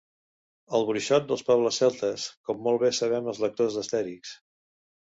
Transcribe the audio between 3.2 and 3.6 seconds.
els